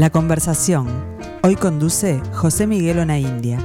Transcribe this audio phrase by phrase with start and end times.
[0.00, 0.86] La conversación.
[1.42, 3.58] Hoy conduce José Miguel Ona India.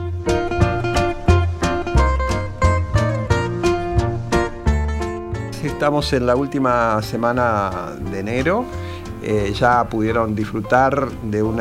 [5.63, 8.65] Estamos en la última semana de enero
[9.27, 11.59] eh, ya pudieron disfrutar de un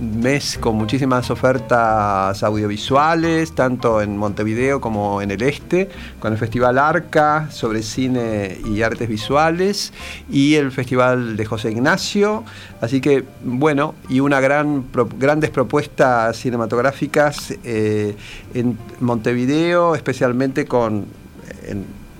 [0.00, 5.88] mes con muchísimas ofertas audiovisuales, tanto en Montevideo como en el este,
[6.20, 9.92] con el Festival Arca sobre cine y artes visuales
[10.30, 12.44] y el Festival de José Ignacio.
[12.80, 14.84] Así que, bueno, y una gran,
[15.18, 18.14] grandes propuestas cinematográficas eh,
[18.54, 21.06] en Montevideo, especialmente con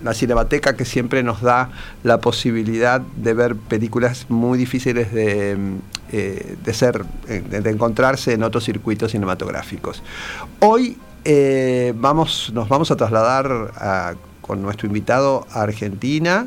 [0.03, 1.71] la cinemateca que siempre nos da
[2.03, 5.57] la posibilidad de ver películas muy difíciles de,
[6.11, 10.03] eh, ser, eh, de encontrarse en otros circuitos cinematográficos.
[10.61, 16.47] Hoy eh, vamos, nos vamos a trasladar con nuestro invitado a Argentina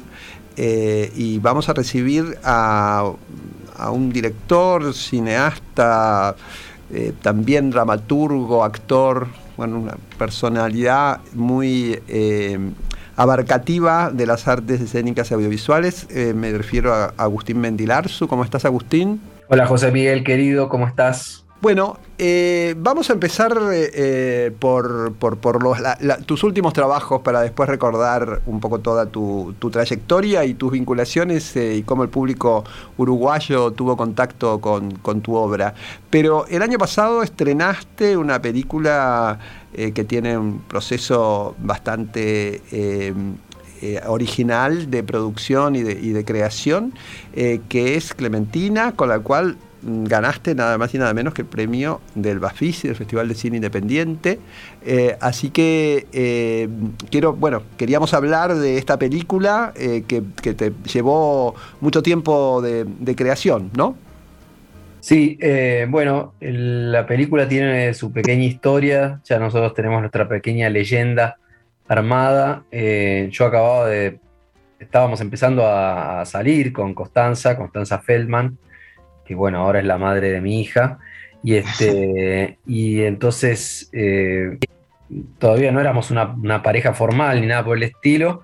[0.58, 3.12] y vamos a recibir a,
[3.92, 6.36] un director, cineasta,
[7.22, 12.00] también dramaturgo, actor, bueno, una personalidad muy
[13.16, 16.08] abarcativa de las artes escénicas y audiovisuales.
[16.10, 18.28] Eh, me refiero a Agustín Mendilarzu.
[18.28, 19.22] ¿Cómo estás, Agustín?
[19.48, 21.45] Hola, José Miguel, querido, ¿cómo estás?
[21.66, 25.16] Bueno, eh, vamos a empezar eh, por,
[26.28, 31.82] tus últimos trabajos para después recordar un poco toda tu, trayectoria y tus vinculaciones y
[31.82, 32.64] cómo el público
[32.98, 35.74] uruguayo tuvo contacto con, tu obra.
[36.12, 39.40] Pero el año pasado estrenaste una película
[39.74, 43.12] eh, que tiene un proceso bastante eh,
[43.82, 46.94] eh, original de producción y de, creación,
[47.34, 52.02] que es Clementina, con la cual ganaste nada más y nada menos que el premio
[52.16, 54.40] del Bafisi, del Festival de Cine Independiente.
[55.22, 56.70] así que
[57.12, 60.22] quiero, bueno, queríamos hablar de esta película que,
[60.54, 63.96] te llevó mucho tiempo de, creación, ¿no?
[65.06, 71.38] Sí, eh, bueno, la película tiene su pequeña historia, ya nosotros tenemos nuestra pequeña leyenda
[71.88, 72.64] armada.
[72.72, 74.20] Eh, yo acababa de,
[74.80, 78.58] estábamos empezando a, salir con Constanza, Constanza Feldman,
[79.26, 81.00] que bueno, ahora es la madre de mi hija,
[81.44, 84.58] y, este, y entonces eh,
[85.40, 88.42] todavía no éramos una, pareja formal ni nada por el estilo,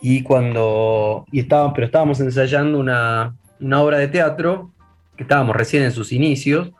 [0.00, 4.70] y cuando, y estábamos, pero estábamos ensayando una, una obra de teatro
[5.16, 6.72] que estábamos recién en sus inicios.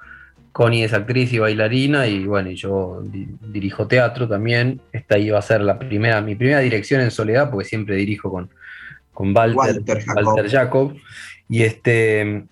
[0.53, 4.81] Connie es actriz y bailarina y bueno, yo dirijo teatro también.
[4.93, 8.51] Esta iba a ser la primera, mi primera dirección en soledad, porque siempre dirijo con,
[9.13, 10.95] con Walter, Walter, Jacob.
[11.49, 12.45] Y este,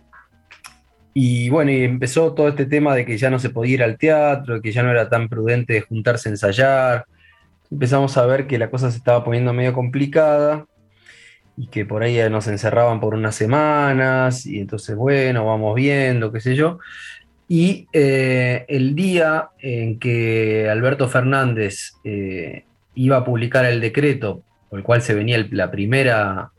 [1.15, 3.99] y bueno, y empezó todo este tema de que ya no se podía ir al
[3.99, 7.05] teatro, que ya no era tan prudente juntarse a ensayar.
[7.71, 10.67] Empezamos a ver que la cosa se estaba poniendo medio complicada
[11.57, 16.41] y que por ahí nos encerraban por unas semanas y entonces, bueno, vamos viendo, qué
[16.41, 16.79] sé yo.
[17.49, 24.79] Y eh, el día en que Alberto Fernández eh, iba a publicar el decreto por
[24.79, 26.51] el cual se venía la, primera,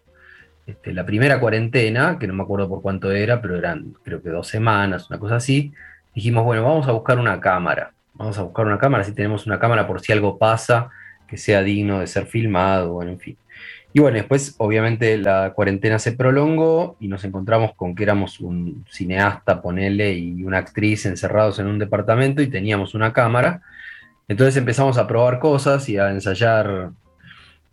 [0.66, 4.30] este, la primera cuarentena, que no me acuerdo por cuánto era, pero eran creo que
[4.30, 5.74] dos semanas, una cosa así,
[6.16, 9.60] dijimos, bueno, vamos a buscar una cámara, vamos a buscar una cámara, si tenemos una
[9.60, 10.90] cámara por si algo pasa,
[11.28, 13.38] que sea digno de ser filmado, bueno, en fin.
[13.96, 18.86] Y bueno, después obviamente la cuarentena se prolongó y nos encontramos con que éramos un
[18.90, 23.62] cineasta, ponele, y una actriz encerrados en un departamento y teníamos una cámara.
[24.28, 26.92] Entonces empezamos a probar cosas y a ensayar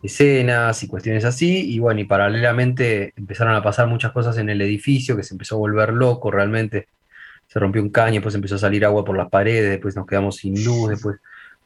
[0.03, 1.73] escenas y cuestiones así.
[1.73, 5.55] Y bueno, y paralelamente empezaron a pasar muchas cosas en el edificio que se empezó
[5.55, 6.87] a volver loco realmente.
[7.47, 10.37] Se rompió un caño, después empezó a salir agua por las paredes, después nos quedamos
[10.37, 11.17] sin luz, después,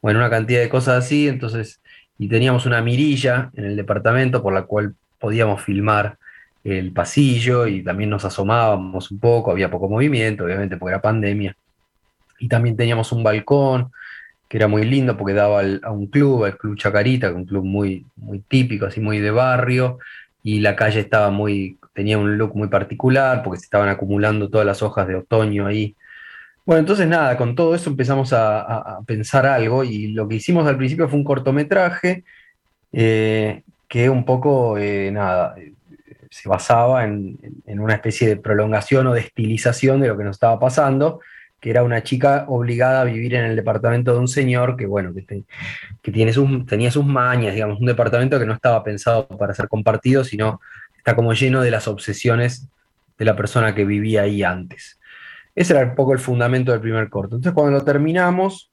[0.02, 1.28] bueno, una cantidad de cosas así.
[1.28, 1.80] Entonces
[2.18, 6.18] y teníamos una mirilla en el departamento por la cual podíamos filmar
[6.64, 11.56] el pasillo y también nos asomábamos un poco, había poco movimiento, obviamente porque era pandemia.
[12.38, 13.92] Y también teníamos un balcón
[14.48, 17.46] que era muy lindo porque daba a un club, el Club Chacarita, que es un
[17.46, 19.98] club muy, muy típico, así muy de barrio,
[20.42, 24.66] y la calle estaba muy, tenía un look muy particular porque se estaban acumulando todas
[24.66, 25.96] las hojas de otoño ahí.
[26.64, 30.76] Bueno, entonces nada, con todo eso empezamos a, pensar algo y lo que hicimos al
[30.76, 32.24] principio fue un cortometraje
[32.92, 35.54] eh, que un poco, eh, nada,
[36.30, 40.58] se basaba en, una especie de prolongación o de estilización de lo que nos estaba
[40.58, 41.20] pasando,
[41.66, 45.12] que era una chica obligada a vivir en el departamento de un señor que, bueno,
[45.12, 49.66] que, tiene sus, tenía sus mañas, digamos, un departamento que no estaba pensado para ser
[49.66, 50.60] compartido, sino
[50.96, 52.68] está como lleno de las obsesiones
[53.18, 55.00] de la persona que vivía ahí antes.
[55.56, 57.34] Ese era un poco el fundamento del primer corto.
[57.34, 58.70] Entonces, cuando lo terminamos,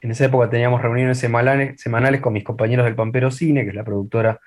[0.00, 3.84] en esa época teníamos reuniones semanales, con mis compañeros del Pampero Cine, que es la
[3.84, 4.40] productora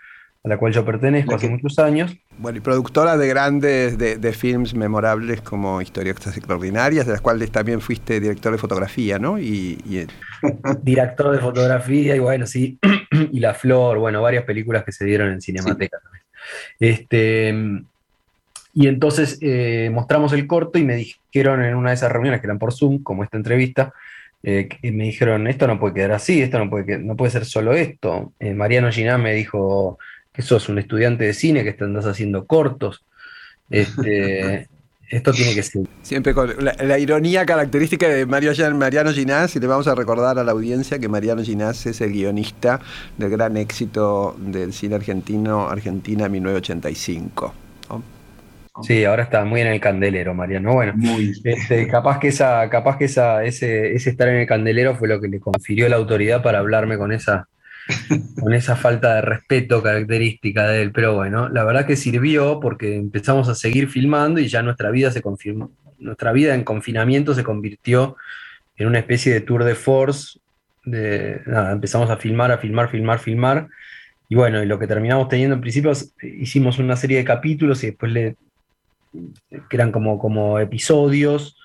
[0.45, 2.15] a la cual yo pertenezco hace muchos años.
[2.37, 7.49] Bueno, y productora de grandes, de, de films memorables como Historias Extraordinarias, de las cuales
[7.51, 9.39] también fuiste director de fotografía, ¿no?
[9.39, 10.07] Y,
[10.83, 12.77] Director de fotografía, y bueno, sí,
[13.31, 16.23] y La Flor, bueno, varias películas que se dieron en Cinemateca también.
[16.79, 17.83] Este,
[18.75, 22.45] y entonces eh, mostramos el corto y me dijeron en una de esas reuniones que
[22.45, 23.93] eran por Zoom, como esta entrevista,
[24.43, 27.73] eh, me dijeron, esto no puede quedar así, esto no puede, no puede ser solo
[27.73, 28.31] esto.
[28.39, 29.97] Eh, Mariano Ginán me dijo
[30.35, 33.03] que sos un estudiante de cine, que estás haciendo cortos.
[33.69, 34.67] Este,
[35.09, 35.83] esto tiene que ser.
[36.01, 40.43] Siempre con la, ironía característica de Mario, Mariano Ginás, y le vamos a recordar a
[40.43, 42.79] la audiencia que Mariano Ginás es el guionista
[43.17, 47.53] del gran éxito del cine argentino, Argentina 1985.
[48.83, 50.73] Sí, ahora está muy en el candelero, Mariano.
[50.73, 50.93] Bueno,
[51.45, 55.21] este, capaz que esa, capaz que esa, ese, ese, estar en el candelero fue lo
[55.21, 57.47] que le confirió la autoridad para hablarme con esa,
[58.39, 60.91] con esa falta de respeto característica de él.
[60.91, 65.11] Pero bueno, la verdad que sirvió porque empezamos a seguir filmando y ya nuestra vida
[65.11, 68.15] se confirmó, nuestra vida en confinamiento se convirtió
[68.77, 70.39] en una especie de tour de force.
[70.83, 73.67] De, nada, empezamos a filmar, a filmar, filmar, filmar.
[74.29, 75.91] Y bueno, y lo que terminamos teniendo en principio
[76.21, 78.35] hicimos una serie de capítulos y después le
[79.69, 81.57] que eran como, como episodios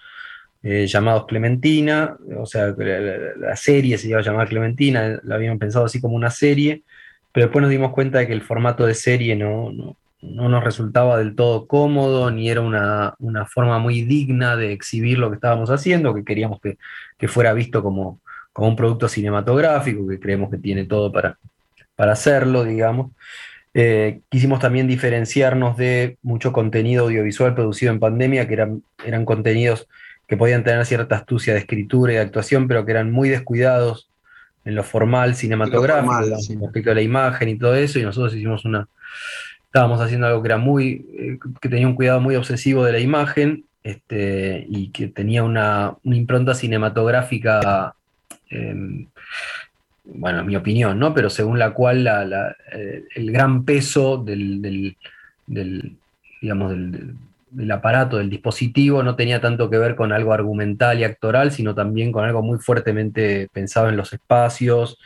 [0.63, 5.87] eh, llamados Clementina, o sea, la, serie se iba a llamar Clementina, la habíamos pensado
[5.87, 6.83] así como una serie,
[7.33, 11.17] pero después nos dimos cuenta de que el formato de serie no, no, nos resultaba
[11.17, 13.15] del todo cómodo, ni era una,
[13.47, 16.77] forma muy digna de exhibir lo que estábamos haciendo, que queríamos que,
[17.29, 18.21] fuera visto como,
[18.53, 21.39] como, un producto cinematográfico, que creemos que tiene todo para,
[21.97, 23.13] para hacerlo, digamos.
[23.73, 29.89] Eh, quisimos también diferenciarnos de mucho contenido audiovisual producido en pandemia, que eran, eran contenidos
[30.31, 34.09] que podían tener cierta astucia de escritura y de actuación, pero que eran muy descuidados
[34.65, 36.21] en lo formal cinematográfico,
[36.61, 38.87] respecto a la imagen y todo eso, y nosotros hicimos una,
[39.65, 43.01] estábamos haciendo algo que era muy, eh, que tenía un cuidado muy obsesivo de la
[43.01, 47.97] imagen, este, y que tenía una, impronta cinematográfica
[48.51, 49.09] em,
[50.05, 51.13] bueno, es mi opinión, ¿no?
[51.13, 52.07] Pero según la cual
[52.73, 54.97] eh, el gran peso del,
[56.41, 57.17] digamos, del,
[57.71, 62.13] aparato, del dispositivo, no tenía tanto que ver con algo argumental y actoral, sino también
[62.13, 64.99] con algo muy fuertemente pensado en los espacios.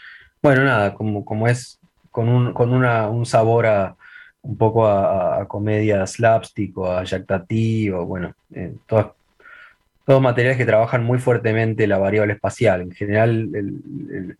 [0.42, 1.80] Bueno, nada, como, como es
[2.10, 3.96] con un, con un sabor a,
[4.42, 10.66] un poco a, comedia slapstick o a Jack Tati, o bueno, eh, todos materiales que
[10.66, 12.82] trabajan muy fuertemente la variable espacial.
[12.82, 14.36] En general, el,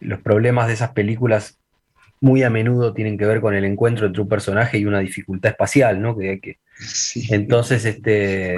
[0.00, 1.58] los problemas de esas películas
[2.20, 5.50] muy a menudo tienen que ver con el encuentro entre un personaje y una dificultad
[5.50, 6.16] espacial, ¿no?
[6.16, 6.58] Que, que
[7.30, 8.56] Entonces, este.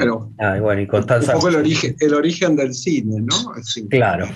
[0.60, 1.34] bueno, y Constanza.
[1.34, 3.52] Un poco el origen, el origen del cine, ¿no?
[3.88, 4.28] Claro.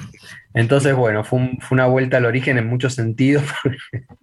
[0.55, 3.44] Entonces, bueno, fue, una vuelta al origen en muchos sentidos.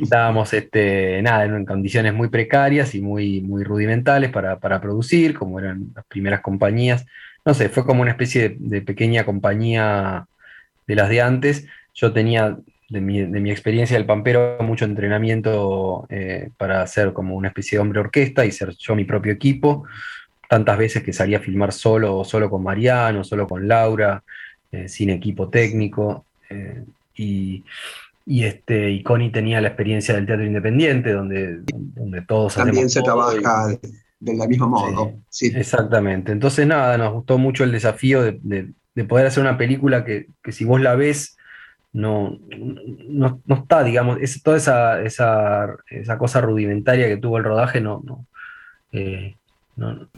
[0.00, 5.92] Estábamos, este, nada, en condiciones muy precarias y muy, muy rudimentales para, producir, como eran
[5.94, 7.06] las primeras compañías.
[7.44, 10.26] No sé, fue como una especie de pequeña compañía
[10.86, 12.58] de las de antes yo tenía,
[12.94, 18.00] de mi, experiencia del Pampero, mucho entrenamiento eh, para ser como una especie de hombre
[18.00, 19.84] orquesta y ser yo mi propio equipo.
[20.48, 24.22] Tantas veces que salía a filmar solo, solo con Mariano, solo con Laura,
[24.70, 26.24] eh, sin equipo técnico.
[26.48, 26.84] Eh,
[27.16, 27.64] y,
[28.26, 33.68] este, y Connie tenía la experiencia del teatro independiente, donde, donde todos También se trabaja
[34.20, 35.14] de la misma modo.
[35.28, 36.30] Sí, Exactamente.
[36.30, 38.72] Entonces, nada, nos gustó mucho el desafío de,
[39.08, 41.36] poder hacer una película que, que, si vos la ves
[41.94, 42.38] no,
[43.08, 48.02] no, está, digamos, es, toda esa, esa, esa, cosa rudimentaria que tuvo el rodaje no,
[48.04, 48.26] no,
[48.92, 49.36] eh,
[49.76, 50.08] no,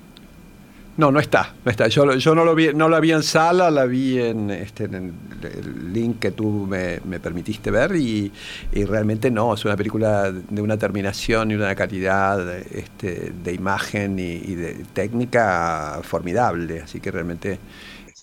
[0.96, 1.88] no, no está, no está.
[1.88, 4.94] Yo, yo no, lo vi, no la vi en sala, la vi en, este, en
[4.94, 8.32] el, link que tú me, permitiste ver y,
[8.72, 14.32] realmente no, es una película de una terminación y una calidad este, de imagen y,
[14.36, 17.58] y de técnica formidable, así que realmente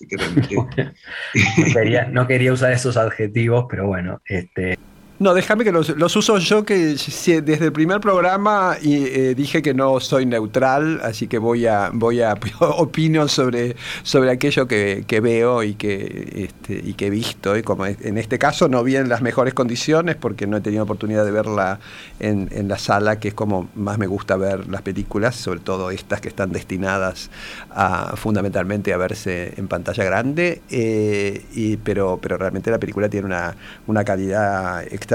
[2.10, 4.76] no, quería, usar esos adjetivos, pero bueno, este,
[5.24, 6.96] no, déjame que los, uso yo, que
[7.42, 12.20] desde el primer programa eh, dije que no soy neutral, así que voy a, voy
[12.20, 17.56] a opino sobre, sobre aquello que, veo y que, este, y que he visto.
[17.56, 20.84] Y como en este caso no vi en las mejores condiciones porque no he tenido
[20.84, 21.80] oportunidad de verla
[22.20, 26.20] en, la sala, que es como más me gusta ver las películas, sobre todo estas
[26.20, 27.30] que están destinadas
[27.70, 30.60] a, fundamentalmente a verse en pantalla grande.
[30.68, 35.13] Eh, pero, pero realmente la película tiene una, una calidad extraordinaria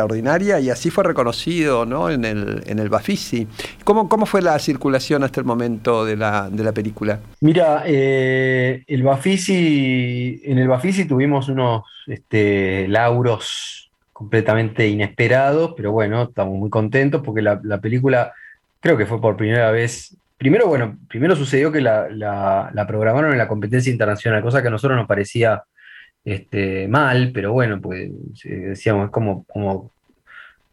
[0.59, 2.09] y así fue reconocido ¿no?
[2.09, 3.47] en, el, en el Bafisi.
[3.83, 7.19] ¿Cómo, ¿Cómo fue la circulación hasta el momento de la, de la película?
[7.41, 16.23] Mira, eh, el Bafisi, en el Bafisi tuvimos unos este, lauros completamente inesperado, pero bueno,
[16.23, 18.33] estamos muy contentos porque la, película
[18.81, 20.15] creo que fue por primera vez.
[20.37, 24.97] Primero, bueno, primero sucedió que la, programaron en la competencia internacional, cosa que a nosotros
[24.97, 25.63] nos parecía
[26.29, 28.09] este, mal, pero bueno, pues
[28.43, 29.91] decíamos, es como, como,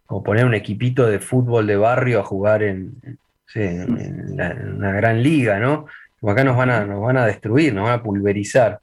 [0.06, 3.18] como poner un equipito de fútbol de barrio a jugar en,
[3.54, 5.86] una gran liga, ¿no?
[6.20, 8.80] Como acá nos van, a, nos van a destruir, nos van a pulverizar.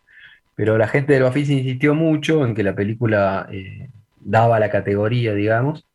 [0.56, 3.89] Pero la gente del Bafisi insistió mucho en que la película eh,
[4.20, 5.86] daba la categoría, digamos.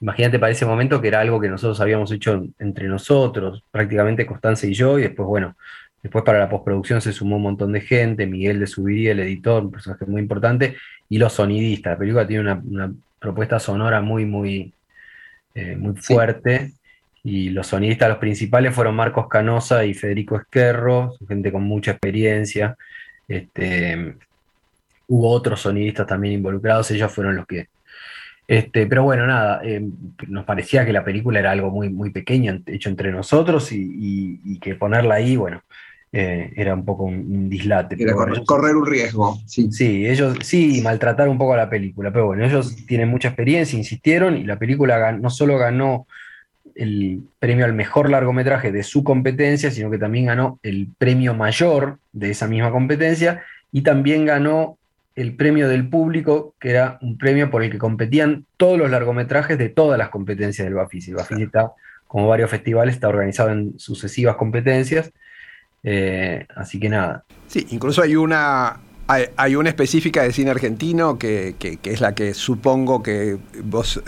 [0.00, 4.66] Imagínate para ese momento que era algo que nosotros habíamos hecho entre nosotros, prácticamente Constanza
[4.66, 5.56] y yo, y después, bueno,
[6.02, 9.64] después para la postproducción se sumó un montón de gente, Miguel de Subiría, el editor,
[9.64, 10.76] un personaje muy importante,
[11.08, 11.94] y los sonidistas.
[11.94, 14.72] La película tiene una, propuesta sonora muy, muy,
[15.54, 16.72] eh, muy fuerte.
[17.24, 22.76] Y los sonidistas, los principales, fueron Marcos Canosa y Federico Esquerro, gente con mucha experiencia.
[23.26, 24.16] Este,
[25.08, 27.68] hubo otros sonidistas también involucrados, ellos fueron los que
[28.48, 29.82] este, pero bueno, nada, eh,
[30.28, 34.76] nos parecía que la película era algo muy, muy pequeño, hecho entre nosotros, y, que
[34.76, 35.62] ponerla ahí, bueno,
[36.18, 37.94] eh, era un poco un, dislate.
[37.98, 38.14] Era
[38.46, 39.70] correr, un riesgo, sí.
[39.70, 43.78] Sí, ellos sí, maltratar un poco a la película, pero bueno, ellos tienen mucha experiencia,
[43.78, 46.06] insistieron, y la película no solo ganó
[46.74, 51.98] el premio al mejor largometraje de su competencia, sino que también ganó el premio mayor
[52.14, 54.78] de esa misma competencia, y también ganó
[55.16, 59.58] el premio del público, que era un premio por el que competían todos los largometrajes
[59.58, 61.10] de todas las competencias del Bafisi.
[61.10, 61.72] El Bafisi está,
[62.06, 65.12] como varios festivales, está organizado en sucesivas competencias.
[65.88, 67.24] Eh, así que nada.
[67.46, 73.02] Sí, incluso hay una, hay, una específica de cine argentino que, es la que supongo
[73.02, 74.02] que vos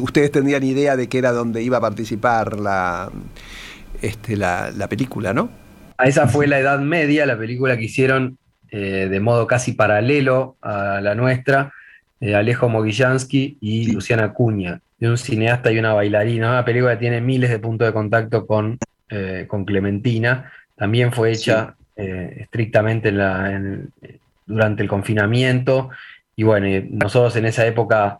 [0.00, 3.10] ustedes tendrían idea de que era donde iba a participar la,
[4.02, 5.48] este, la, la película, ¿no?
[5.96, 8.36] A esa fue la Edad Media, la película que hicieron
[8.76, 11.72] eh, de modo casi paralelo a la nuestra,
[12.18, 16.50] eh, Alejo Mogillansky y Luciana Cuña, de un cineasta y una bailarina.
[16.50, 18.76] Una película que tiene miles de puntos de contacto con,
[19.10, 20.50] eh, con Clementina.
[20.76, 23.12] También fue hecha estrictamente
[24.46, 25.90] durante el confinamiento.
[26.36, 28.18] Y bueno, nosotros en esa época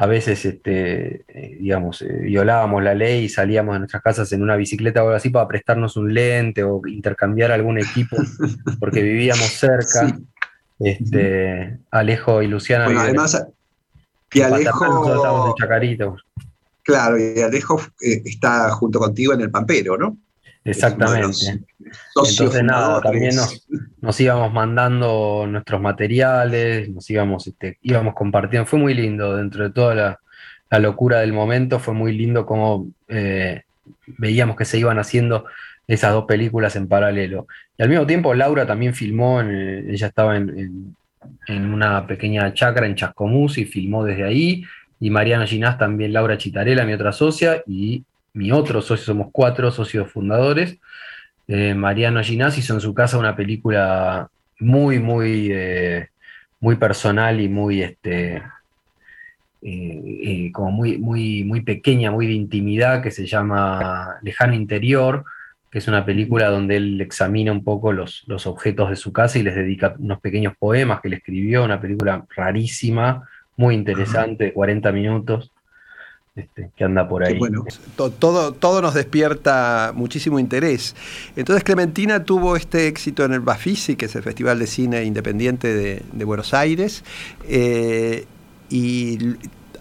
[0.00, 4.42] a veces, este, eh, digamos, eh, violábamos la ley y salíamos de nuestras casas en
[4.42, 8.16] una bicicleta o algo así para prestarnos un lente o intercambiar algún equipo,
[8.80, 10.18] porque vivíamos cerca.
[10.78, 12.86] Este, Alejo y Luciana.
[12.86, 13.46] Bueno, además,
[14.32, 15.54] y Alejo.
[15.58, 16.16] Chacarito.
[16.82, 20.16] Claro, y Alejo eh, está junto contigo en el Pampero, ¿no?
[20.64, 21.64] Exactamente.
[22.14, 23.34] Entonces, nada, también
[24.00, 28.66] nos, íbamos mandando nuestros materiales, nos íbamos, este, íbamos compartiendo.
[28.66, 30.18] Fue muy lindo, dentro de toda la,
[30.78, 33.62] locura del momento, fue muy lindo cómo eh,
[34.06, 35.46] veíamos que se iban haciendo
[35.88, 37.48] esas dos películas en paralelo.
[37.76, 40.94] Y al mismo tiempo, Laura también filmó, ella estaba en,
[41.48, 44.62] una pequeña chacra en Chascomús y filmó desde ahí.
[45.00, 49.70] Y Mariana Ginás también, Laura Chitarela, mi otra socia, y mi otro socio, somos cuatro
[49.70, 50.78] socios fundadores.
[51.48, 54.28] Eh, Mariano Ginás hizo en su casa una película
[54.60, 56.08] muy, muy, eh,
[56.60, 58.42] muy personal y muy, este,
[59.62, 65.24] eh, como muy, muy, muy pequeña, muy de intimidad, que se llama Lejano Interior,
[65.70, 69.38] que es una película donde él examina un poco los, los objetos de su casa
[69.38, 74.52] y les dedica unos pequeños poemas que le escribió, una película rarísima, muy interesante, de
[74.52, 75.52] 40 minutos.
[76.36, 77.36] Este, que anda por ahí.
[77.38, 77.64] bueno,
[77.96, 80.94] todo, todo nos despierta muchísimo interés.
[81.34, 85.74] Entonces Clementina tuvo este éxito en el Bafisi, que es el Festival de Cine Independiente
[85.74, 87.02] de, Buenos Aires,
[87.48, 88.26] eh,
[88.68, 89.18] y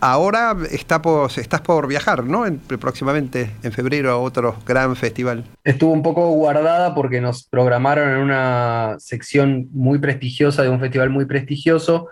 [0.01, 2.45] ahora está por, estás por viajar, ¿no?
[2.79, 5.43] próximamente, en febrero, a otro gran festival.
[5.63, 11.11] Estuvo un poco guardada porque nos programaron en una sección muy prestigiosa de un festival
[11.11, 12.07] muy prestigioso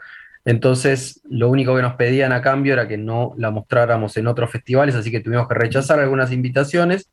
[0.47, 4.49] entonces, lo único que nos pedían a cambio era que no la mostráramos en otros
[4.49, 7.09] festivales, así que tuvimos que rechazar algunas invitaciones,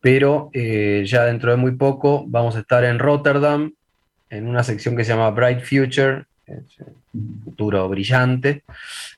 [0.00, 3.72] pero eh, ya dentro de muy poco vamos a estar en Rotterdam,
[4.30, 6.24] en una sección que se llama Bright Future,
[7.44, 8.64] futuro brillante,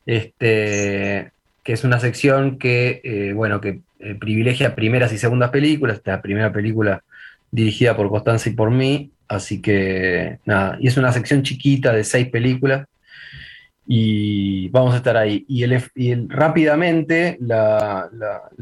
[0.05, 5.97] este, que es una sección que, eh, bueno, que eh, privilegia primeras y segundas películas,
[5.97, 7.03] esta primera película
[7.51, 12.05] dirigida por Constanza y por mí, así que nada, y es una sección chiquita de
[12.05, 12.87] seis películas,
[13.95, 15.45] y vamos a estar ahí.
[15.47, 18.09] Y, el, rápidamente la,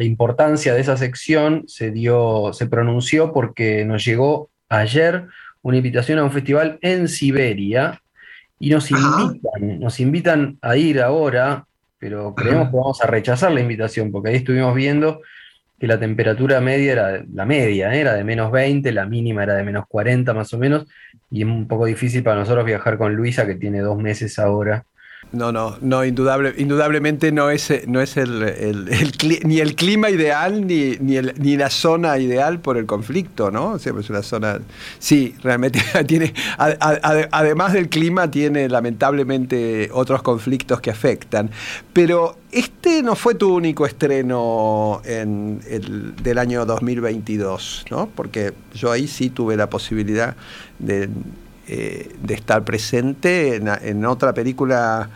[0.01, 5.29] importancia de esa sección se, dio, se pronunció porque nos llegó ayer
[5.63, 8.03] una invitación a un festival en Siberia
[8.59, 11.65] y nos invitan, nos invitan a ir ahora,
[12.01, 15.21] pero creemos que vamos a rechazar la invitación porque ahí estuvimos viendo
[15.79, 18.01] que la temperatura media era la media, ¿eh?
[18.01, 20.89] era de menos 20, la mínima era de menos 40 más o menos,
[21.31, 24.85] y es un poco difícil para nosotros viajar con Luisa, que tiene dos meses ahora
[25.33, 28.89] no, no, no, indudable, indudablemente no es, no es el,
[29.45, 33.79] ni el clima ideal ni, ni, la zona ideal por el conflicto, ¿no?
[33.79, 34.61] Siempre es una zona.
[34.99, 36.35] Sí, realmente tiene.
[36.59, 41.51] además del clima, tiene lamentablemente otros conflictos que afectan.
[41.93, 48.09] Pero este no fue tu único estreno en el, del año 2022, ¿no?
[48.09, 50.35] Porque yo ahí sí tuve la posibilidad
[50.81, 51.09] de
[51.73, 55.09] eh, de estar presente en, otra película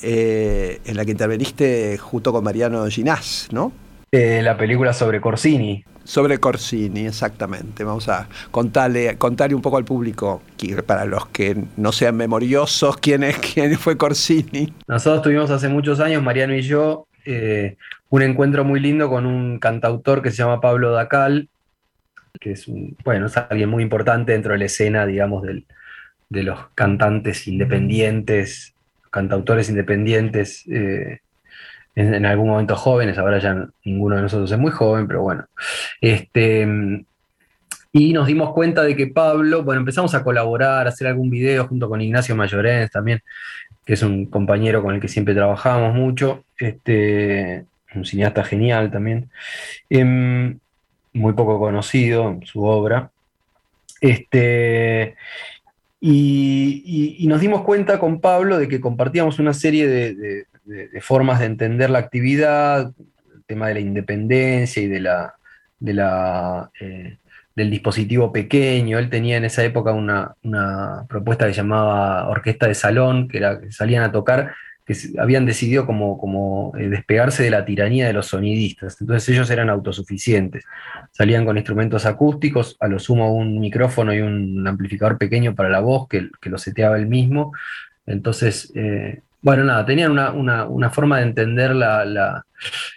[0.00, 3.72] eh, en la que interveniste junto con Mariano Ginás, ¿no?
[4.12, 5.82] Eh, la película sobre Corsini.
[6.04, 7.82] Sobre Corsini, exactamente.
[7.82, 10.42] Vamos a contarle, contarle un poco al público,
[10.86, 14.72] para los que no sean memoriosos, quién, es, quién fue Corsini.
[14.86, 17.08] Nosotros tuvimos hace muchos años, Mariano y yo,
[18.10, 21.48] un encuentro muy lindo con un cantautor que se llama Pablo Dacal,
[22.38, 25.66] que es, un, bueno, es alguien muy importante dentro de la escena, digamos, del,
[26.28, 28.74] de los cantantes independientes,
[29.10, 31.20] cantautores independientes, eh,
[31.94, 35.46] en, algún momento jóvenes, ahora ya ninguno de nosotros es muy joven, pero bueno.
[36.00, 36.66] Este,
[37.92, 41.66] y nos dimos cuenta de que Pablo, bueno, empezamos a colaborar, a hacer algún video
[41.66, 43.22] junto con Ignacio Mayorens también,
[43.86, 47.64] que es un compañero con el que siempre trabajamos mucho, este,
[47.94, 49.30] un cineasta genial también,
[49.88, 50.58] em,
[51.14, 53.10] muy poco conocido su obra.
[54.02, 55.16] Este,
[56.00, 60.46] y, nos dimos cuenta con Pablo de que compartíamos una serie de,
[61.00, 62.92] formas de entender la actividad,
[63.34, 67.16] el tema de la independencia y de la, eh,
[67.54, 68.98] del dispositivo pequeño.
[68.98, 70.34] Él tenía en esa época una,
[71.08, 74.54] propuesta que llamaba Orquesta de Salón, que que salían a tocar
[74.86, 79.00] que habían decidido como, como eh, despegarse de la tiranía de los sonidistas.
[79.00, 80.64] Entonces ellos eran autosuficientes.
[81.10, 85.80] Salían con instrumentos acústicos, a lo sumo un micrófono y un amplificador pequeño para la
[85.80, 87.52] voz que, que lo seteaba él mismo.
[88.06, 91.72] Entonces, eh, bueno, nada, tenían una, forma de entender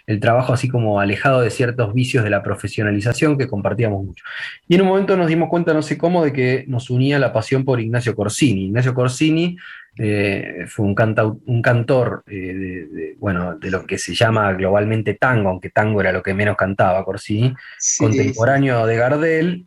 [0.06, 4.24] el trabajo así como alejado de ciertos vicios de la profesionalización que compartíamos mucho.
[4.66, 7.32] Y en un momento nos dimos cuenta, no sé cómo, de que nos unía la
[7.32, 8.64] pasión por Ignacio Corsini.
[8.64, 9.58] Ignacio Corsini
[9.98, 10.94] eh, fue un,
[11.46, 16.12] un cantor eh, de, bueno, de lo que se llama globalmente tango, aunque tango era
[16.12, 17.54] lo que menos cantaba Corsini,
[17.98, 19.66] contemporáneo de Gardel,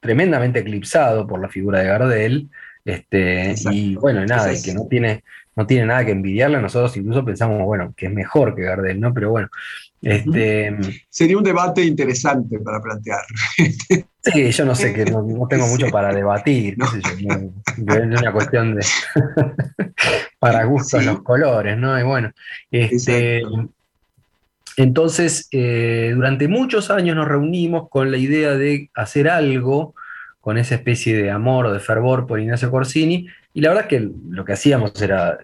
[0.00, 2.48] tremendamente eclipsado por la figura de Gardel,
[2.84, 7.24] este, y bueno, nada, y que no tiene, no tiene nada que envidiarle, nosotros incluso
[7.24, 9.12] pensamos, bueno, que es mejor que Gardel, ¿no?
[9.12, 9.48] Pero bueno,
[10.02, 10.76] este,
[11.08, 13.22] Sería un debate interesante para plantear.
[14.20, 16.86] Sí, yo no sé, que no, tengo mucho para debatir, no.
[16.86, 17.34] sé yo,
[17.94, 18.84] es una cuestión de
[20.38, 21.98] para gustos los colores, ¿no?
[21.98, 22.30] Y bueno,
[22.70, 23.42] este,
[24.76, 29.94] entonces, eh, durante muchos años nos reunimos con la idea de hacer algo
[30.40, 33.88] con esa especie de amor o de fervor por Ignacio Corsini, y la verdad es
[33.88, 35.38] que lo que hacíamos era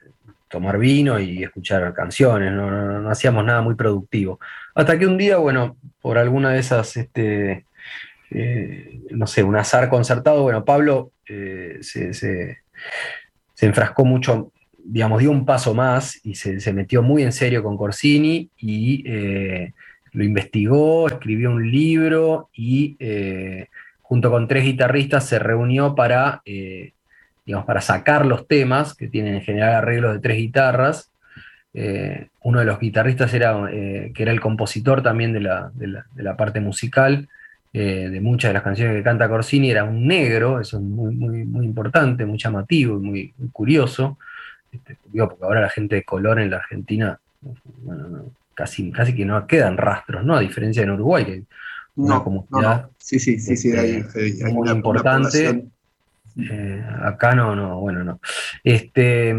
[0.55, 4.39] tomar vino y escuchar canciones, no, hacíamos nada muy productivo.
[4.77, 7.67] Hasta que un día, bueno, por alguna de esas, este,
[8.31, 12.59] eh, no sé, un azar concertado, bueno, Pablo eh, se,
[13.61, 18.49] enfrascó mucho, digamos, dio un paso más y se, metió muy en serio con Corsini
[18.57, 19.73] y eh,
[20.13, 22.97] lo investigó, escribió un libro y
[24.03, 26.43] junto con tres guitarristas se reunió para
[27.45, 31.11] digamos, para sacar los temas, que tienen en general arreglos de tres guitarras.
[31.75, 36.61] Eh, uno de los guitarristas era, eh, que era el compositor también de la, parte
[36.61, 37.29] musical
[37.73, 41.15] eh, de muchas de las canciones que canta Corsini, era un negro, eso es muy,
[41.15, 44.19] muy, muy importante, muy llamativo y muy, curioso.
[44.71, 47.19] Este, porque ahora la gente de color en la Argentina,
[48.55, 50.37] casi, casi que no quedan rastros, ¿no?
[50.37, 51.43] A diferencia en Uruguay, que
[51.97, 55.65] una comunidad sí, sí, sí, sí, este, muy importante.
[56.37, 58.21] Eh, acá no, no, bueno, no.
[58.63, 59.35] Este,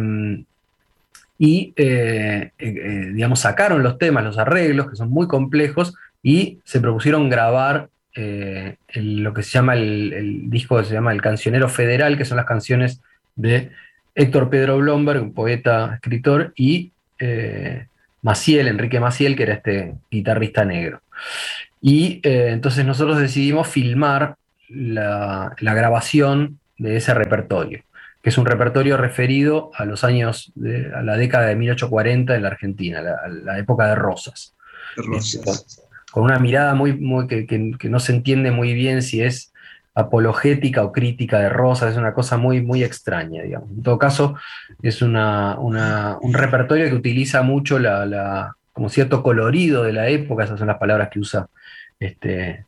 [1.37, 6.79] y, eh, eh, digamos, sacaron los temas, los arreglos, que son muy complejos, y se
[6.79, 7.89] propusieron grabar
[8.95, 12.45] lo que se llama el, disco que se llama El Cancionero Federal, que son las
[12.45, 13.01] canciones
[13.35, 13.71] de
[14.15, 16.93] Héctor Pedro Blomberg, un poeta, escritor, y
[18.21, 21.01] Maciel, Enrique Maciel, que era este guitarrista negro.
[21.81, 24.37] Y entonces nosotros decidimos filmar
[24.69, 27.83] la grabación de ese repertorio,
[28.21, 32.41] que es un repertorio referido a los años, de, a la década de 1840 en
[32.41, 34.55] la Argentina, la, la época de Rosas.
[34.97, 35.81] Rosas.
[36.11, 39.53] Con una mirada muy, muy que, que, no se entiende muy bien si es
[39.93, 43.69] apologética o crítica de Rosas, es una cosa muy, muy extraña, digamos.
[43.71, 44.35] En todo caso,
[44.81, 50.09] es una, una, un repertorio que utiliza mucho la, la, como cierto colorido de la
[50.09, 51.47] época, esas son las palabras que usa
[51.99, 52.65] este,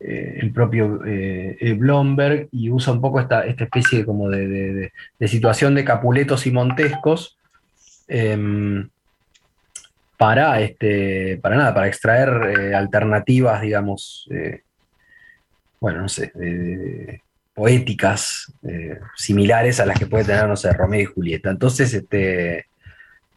[0.00, 4.92] eh, el propio eh, Blomberg y usa un poco esta, esta especie como de,
[5.26, 7.36] situación de capuletos y montescos
[8.06, 8.88] em,
[10.16, 14.62] para, este, para nada, para extraer eh, alternativas, digamos, eh,
[15.80, 16.32] bueno, no sé,
[17.54, 18.52] poéticas
[19.16, 21.50] similares a las que puede tener, no sé, Romeo y Julieta.
[21.50, 22.66] Entonces, este,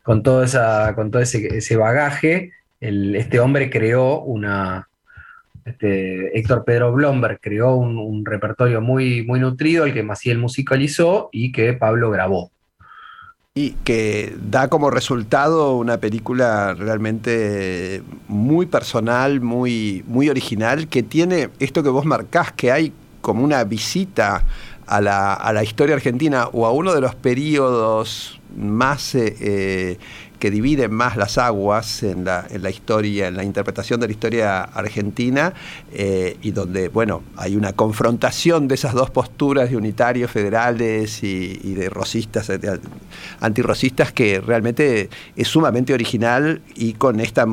[0.02, 4.90] con esa, con todo ese, bagaje, este hombre creó una,
[5.66, 11.52] este, Héctor Pedro Blomberg creó un, repertorio muy, muy nutrido, el que Maciel musicalizó y
[11.52, 12.52] que Pablo grabó.
[13.54, 21.50] Y que da como resultado una película realmente muy personal, muy, muy original, que tiene
[21.60, 24.46] esto que vos marcás, que hay como una visita
[24.92, 29.98] a la, a la historia argentina o a uno de los periodos más eh, eh,
[30.42, 34.12] que dividen más las aguas en la, en la, historia, en la interpretación de la
[34.12, 35.54] historia argentina,
[35.94, 41.76] eh, y donde, bueno, hay una confrontación de esas dos posturas de unitarios federales y,
[41.76, 42.52] de rosistas,
[43.40, 47.44] antirrosistas, que realmente es sumamente original y con este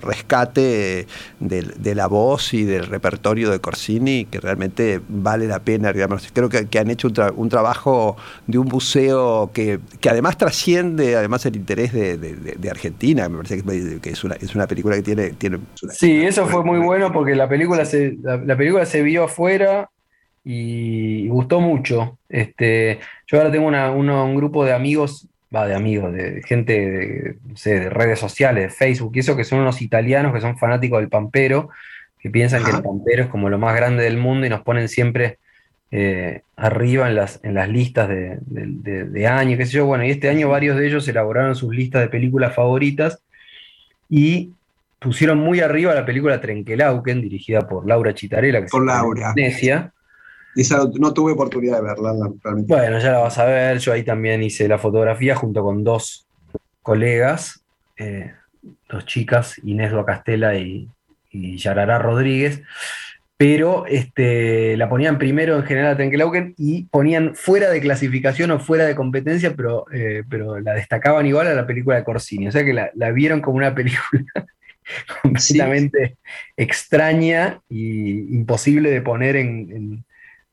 [0.00, 1.06] rescate
[1.40, 6.26] de, la voz y del repertorio de Corsini, que realmente vale la pena, digamos.
[6.32, 8.16] Creo que, han hecho un, trabajo
[8.46, 13.62] de un buceo que, que además trasciende, además el interés de de, Argentina, me parece
[14.00, 15.30] que, es, una, es una película que tiene...
[15.30, 19.90] tiene sí, eso fue muy bueno porque la película se, la, película se vio afuera
[20.44, 22.18] y gustó mucho.
[22.28, 27.90] Este, yo ahora tengo un grupo de amigos, va, de amigos, de gente de, de
[27.90, 31.68] redes sociales, de Facebook, y eso que son unos italianos que son fanáticos del Pampero,
[32.18, 34.88] que piensan que el Pampero es como lo más grande del mundo y nos ponen
[34.88, 35.38] siempre
[35.92, 39.86] eh, arriba en las, en las listas de, de, año, qué sé yo.
[39.86, 43.20] Bueno, y este año varios de ellos elaboraron sus listas de películas favoritas
[44.08, 44.52] y
[45.00, 49.32] pusieron muy arriba la película Trenkelauken, dirigida por Laura Chitarela, que por Laura.
[49.34, 49.92] Venecia.
[50.98, 52.14] no tuve oportunidad de verla.
[52.66, 53.78] Bueno, ya la vas a ver.
[53.78, 56.26] Yo ahí también hice la fotografía junto con dos
[56.82, 57.62] colegas,
[57.96, 58.32] eh,
[58.88, 60.88] dos chicas, Inés Castela y,
[61.32, 62.62] y Yarará Rodríguez
[63.40, 68.60] pero este, la ponían primero en general a Trenkelauken y ponían fuera de clasificación o
[68.60, 72.48] fuera de competencia, pero, eh, pero la destacaban igual a la película de Corsini.
[72.48, 74.26] O sea que la, vieron como una película
[75.22, 76.18] completamente
[76.54, 80.04] extraña e imposible de poner en,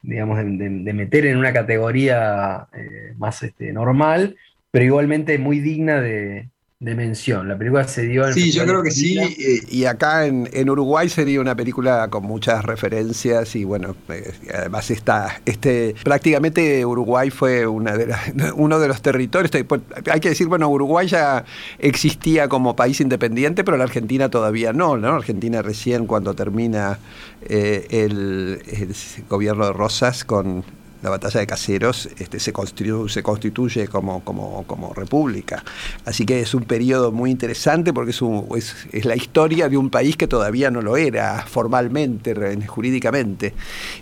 [0.01, 4.37] digamos, de, meter en una categoría eh, más este, normal,
[4.71, 6.47] pero igualmente muy digna de,
[6.79, 7.47] de mención.
[7.47, 8.33] La película se dio en.
[8.33, 9.17] Sí, yo creo que sí.
[9.17, 14.91] Eh, y acá en, Uruguay sería una película con muchas referencias y bueno, eh, además
[14.91, 15.41] está.
[15.45, 18.13] Este, prácticamente Uruguay fue una de
[18.55, 19.49] uno de los territorios.
[19.67, 21.45] Pues, hay que decir, bueno, Uruguay ya
[21.79, 24.97] existía como país independiente, pero la Argentina todavía no.
[24.97, 25.15] ¿no?
[25.15, 26.99] Argentina recién cuando termina
[27.41, 28.95] eh, el, el
[29.27, 30.63] gobierno de Rosas con
[31.07, 35.63] la batalla de Caseros este, se, constituye, como, república.
[36.05, 40.17] Así que es un periodo muy interesante porque es, es, la historia de un país
[40.17, 42.35] que todavía no lo era formalmente,
[42.67, 43.53] jurídicamente.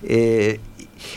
[0.03, 0.59] Eh,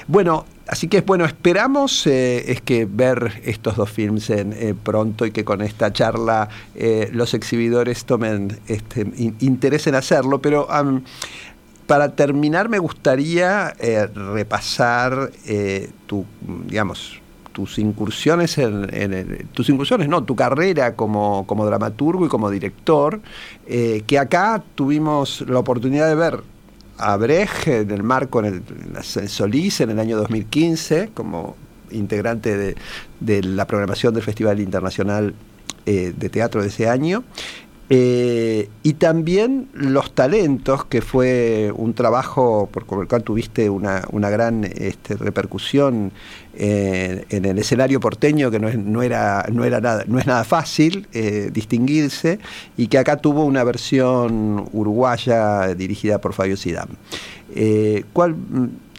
[0.07, 5.31] bueno, así que bueno, esperamos eh, es que ver estos dos films eh, pronto y
[5.31, 6.51] que con esta charla
[7.13, 9.07] los exhibidores tomen este,
[9.41, 10.69] interés en hacerlo, pero
[11.89, 16.27] para terminar, me gustaría eh, repasar eh, tu,
[17.53, 23.23] tus incursiones en, tus incursiones, no, tu carrera como, dramaturgo y como director,
[23.67, 26.43] eh, que acá tuvimos la oportunidad de ver
[26.99, 28.63] a Brecht en el marco en
[28.95, 31.57] el, Solís en el año 2015 como
[31.91, 32.77] integrante
[33.19, 35.35] de la programación del Festival Internacional
[35.87, 37.25] de Teatro de ese año
[37.91, 44.65] eh, y también los talentos, que fue un trabajo por el cual tuviste una, gran
[44.65, 46.13] este, repercusión
[46.55, 48.75] eh, en el escenario porteño, que no es,
[49.05, 52.39] era, no era nada, no es nada fácil eh, distinguirse,
[52.77, 56.89] y que acá tuvo una versión uruguaya dirigida por Fabio Sidam.
[58.13, 58.37] ¿cuál,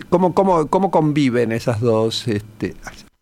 [0.09, 2.75] cómo, cómo, cómo, conviven esas dos este,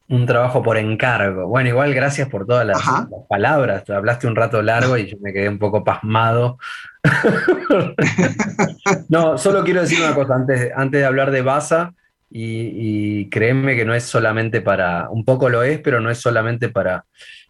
[0.10, 1.48] un trabajo por encargo.
[1.48, 2.82] Bueno, igual gracias por todas las,
[3.28, 3.89] palabras.
[3.89, 6.58] Hablaste un rato largo y yo me quedé un poco pasmado.
[9.10, 11.93] no, solo quiero decir una cosa antes, antes de hablar de Baza.
[12.30, 16.67] Y, créeme que no es solamente para, un poco lo es, pero no es solamente
[16.67, 17.06] para,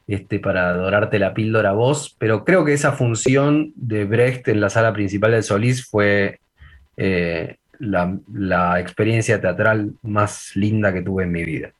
[0.07, 4.69] este, para adorarte la píldora voz, pero creo que esa función de Brecht en la
[4.69, 6.39] sala principal del Solís fue
[6.95, 11.71] eh, la, la experiencia teatral más linda que tuve en mi vida.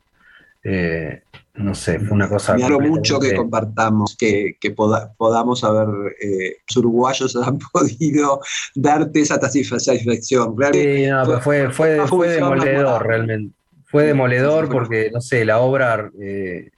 [0.70, 1.22] Eh,
[1.54, 2.56] no sé, fue una cosa.
[2.56, 4.58] Me mucho que compartamos, que,
[5.18, 5.88] podamos haber,
[6.22, 8.42] eh, los uruguayos han podido
[8.76, 10.56] darte esa satisfacción.
[10.74, 13.56] Sí, no, fue, fue, fue, demoledor realmente.
[13.86, 16.72] Fue demoledor porque, no sé, la obra eh,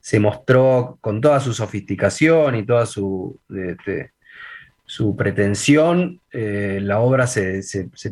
[0.00, 4.12] se mostró con toda su sofisticación y toda su, este,
[4.86, 7.62] su pretensión, eh, la obra se,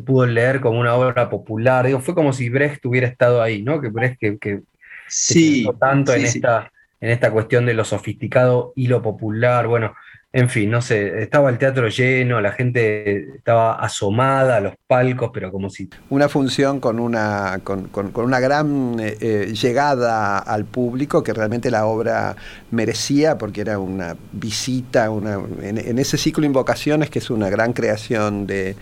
[0.05, 1.87] pudo leer como una obra popular.
[1.87, 3.81] Digo, fue como si Brecht hubiera estado ahí, ¿no?
[3.81, 4.61] Que Brecht que, que,
[5.15, 9.67] sí, tanto en, Esta, en esta cuestión de lo sofisticado y lo popular.
[9.67, 9.95] Bueno,
[10.35, 15.31] en fin, no sé, estaba el teatro lleno, la gente estaba asomada a los palcos,
[15.33, 15.89] pero como si...
[16.09, 21.85] Una función con una, con, una gran eh, eh, llegada al público que realmente la
[21.85, 22.35] obra
[22.69, 28.45] merecía porque era una visita, una, en, ese ciclo Invocaciones, que es una gran creación
[28.45, 28.75] de,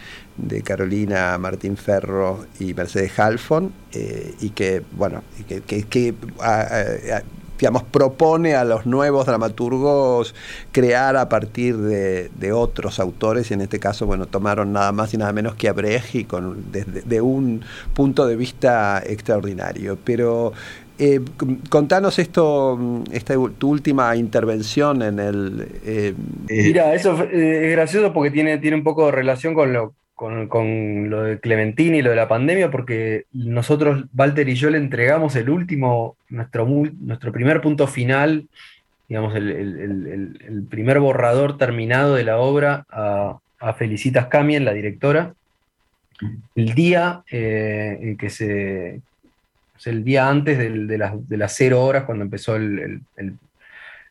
[0.64, 6.16] Carolina Martín Ferro y Mercedes Halfon, eh, y que, bueno, que, que,
[7.58, 10.36] digamos, propone a los nuevos dramaturgos
[10.72, 15.18] crear a partir de, otros autores, y en este caso, bueno, tomaron nada más y
[15.18, 17.62] nada menos que a Brecht con, desde un
[17.94, 19.98] punto de vista extraordinario.
[20.04, 20.54] Pero
[21.00, 21.22] eh,
[21.70, 25.68] contanos esto, esta, tu última intervención en el...
[25.86, 26.14] Eh,
[26.50, 31.24] Mira, eso es gracioso porque tiene, tiene un poco de relación con lo, con, lo
[31.24, 35.50] de Clementini y lo de la pandemia, porque nosotros, Walter y yo, le entregamos el
[35.50, 38.48] último, nuestro, nuestro primer punto final,
[39.10, 43.40] digamos, el, primer borrador terminado de la obra a,
[43.78, 45.34] Felicitas Camien, la directora,
[46.54, 49.00] el día eh, que se.
[49.86, 53.02] el día antes de, las, de las cero horas, cuando empezó el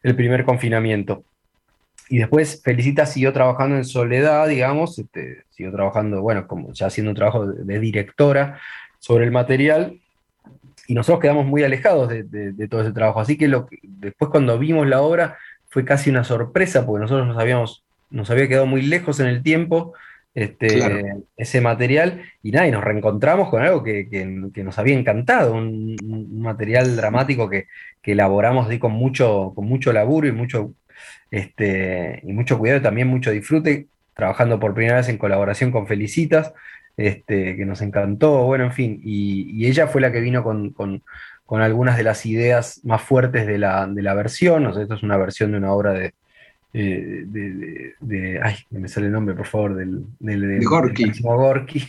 [0.03, 1.23] primer confinamiento.
[2.13, 7.11] Y después Felicita siguió trabajando en soledad, digamos, este, siguió trabajando, bueno, como ya haciendo
[7.11, 8.61] un trabajo de, directora
[8.99, 9.99] sobre el material,
[10.87, 13.19] y nosotros quedamos muy alejados de, todo ese trabajo.
[13.19, 15.39] Así que, lo después cuando vimos la obra
[15.71, 19.43] fue casi una sorpresa, porque nosotros nos, habíamos, nos había quedado muy lejos en el
[19.43, 19.95] tiempo
[20.35, 24.07] este, ese material, y nada, y nos reencontramos con algo que,
[24.63, 25.97] nos había encantado, un,
[26.43, 27.69] material dramático que,
[28.03, 30.75] elaboramos con, mucho, con mucho laburo y mucho
[31.31, 35.87] este, y mucho cuidado y también mucho disfrute, trabajando por primera vez en colaboración con
[35.87, 36.53] Felicitas,
[36.97, 41.03] este, que nos encantó, bueno, en fin, y, ella fue la que vino con,
[41.49, 45.53] algunas de las ideas más fuertes de la, versión, o sea, esto es una versión
[45.53, 46.15] de una obra de,
[46.75, 47.25] eh,
[48.01, 51.05] de, ay, me sale el nombre, por favor, del, de Gorky.
[51.05, 51.87] Máximo Gorky.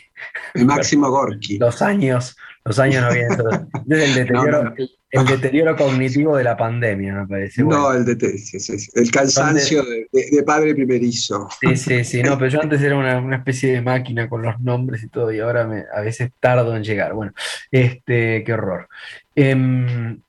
[0.54, 1.58] El Máximo Gorky.
[1.58, 3.40] los años, los años no vienen.
[3.90, 4.74] el deterioro,
[5.10, 7.64] el deterioro cognitivo de la pandemia, me parece.
[7.64, 11.48] No, el, el cansancio de, padre primerizo.
[11.62, 15.02] Sí, sí, sí, no, pero yo antes era una, especie de máquina con los nombres
[15.04, 17.14] y todo, y ahora me, a veces tardo en llegar.
[17.14, 17.32] Bueno,
[17.72, 18.90] este, qué horror.
[19.34, 20.20] Em,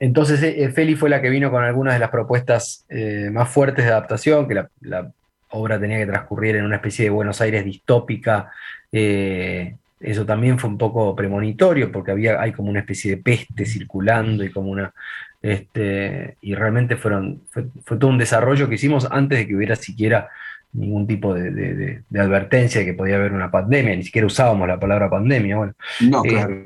[0.00, 3.84] entonces, eh, Feli fue la que vino con algunas de las propuestas eh, más fuertes
[3.84, 5.12] de adaptación, que la,
[5.50, 8.50] obra tenía que transcurrir en una especie de Buenos Aires distópica.
[8.92, 13.64] Eh, eso también fue un poco premonitorio, porque había, hay como una especie de peste
[13.64, 14.92] circulando y como una.
[15.40, 20.28] Este, y realmente fueron, fue, todo un desarrollo que hicimos antes de que hubiera siquiera
[20.72, 25.08] ningún tipo de, advertencia de que podía haber una pandemia, ni siquiera usábamos la palabra
[25.08, 25.56] pandemia.
[25.56, 26.62] Bueno, no, claro.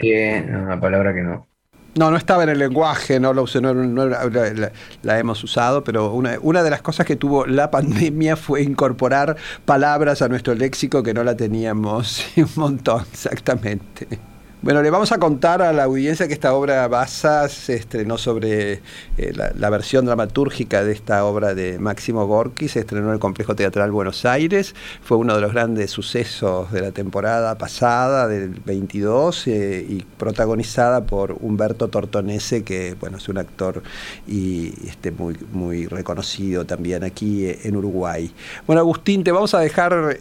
[0.64, 1.46] una palabra que no,
[1.94, 6.38] no, no estaba en el lenguaje, no, lo usé, no, la, hemos usado, pero una,
[6.40, 11.14] una de las cosas que tuvo la pandemia fue incorporar palabras a nuestro léxico que
[11.14, 14.31] no la teníamos un montón, exactamente.
[14.62, 18.74] Bueno, le vamos a contar a la audiencia que esta obra Basa se estrenó sobre
[19.18, 23.56] eh, la, versión dramatúrgica de esta obra de Máximo Gorki, se estrenó en el Complejo
[23.56, 29.48] Teatral Buenos Aires, fue uno de los grandes sucesos de la temporada pasada, del 22,
[29.48, 33.82] eh, y protagonizada por Humberto Tortonese, que bueno, es un actor
[34.28, 38.32] y este, muy, muy reconocido también aquí eh, en Uruguay.
[38.68, 40.20] Bueno, Agustín, te vamos a dejar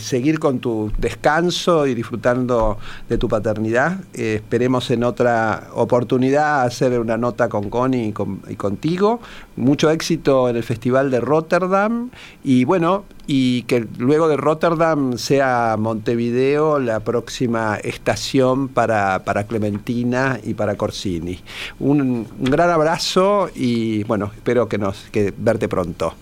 [0.00, 4.00] seguir con tu descanso y disfrutando de tu paternidad.
[4.14, 8.14] Eh, esperemos en otra oportunidad hacer una nota con Connie
[8.48, 9.20] y, contigo.
[9.56, 12.10] Mucho éxito en el Festival de Rotterdam
[12.42, 20.54] y bueno, y que luego de Rotterdam sea Montevideo la próxima estación para, Clementina y
[20.54, 21.38] para Corsini.
[21.78, 26.14] Un, gran abrazo y bueno, espero que nos que verte pronto.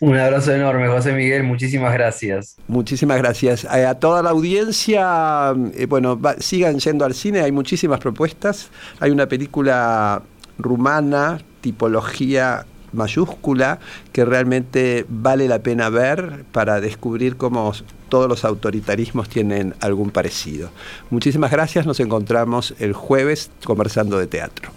[0.00, 2.56] Un abrazo enorme, José Miguel, muchísimas gracias.
[2.68, 3.64] Muchísimas gracias.
[3.64, 8.70] Eh, a toda la audiencia, eh, bueno, sigan yendo al cine, hay muchísimas propuestas.
[9.00, 10.22] Hay una película
[10.58, 13.80] rumana, tipología mayúscula,
[14.12, 17.72] que realmente vale la pena ver para descubrir cómo
[18.08, 20.70] todos los autoritarismos tienen algún parecido.
[21.10, 24.70] Muchísimas gracias, nos encontramos el jueves conversando de teatro.